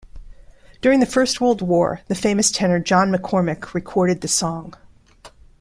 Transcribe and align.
During 0.81 0.99
the 0.99 1.05
First 1.05 1.39
World 1.39 1.61
War 1.61 2.01
the 2.07 2.15
famous 2.15 2.49
tenor 2.49 2.79
John 2.79 3.13
McCormack 3.13 3.75
recorded 3.75 4.21
the 4.21 4.27
song. 4.27 4.73